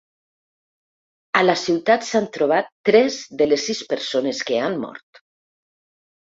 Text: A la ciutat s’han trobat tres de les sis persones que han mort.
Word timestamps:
A 1.39 1.43
la 1.49 1.55
ciutat 1.63 2.07
s’han 2.07 2.25
trobat 2.37 2.71
tres 2.91 3.19
de 3.43 3.49
les 3.51 3.67
sis 3.69 3.83
persones 3.93 4.41
que 4.49 4.59
han 4.71 4.81
mort. 4.87 5.23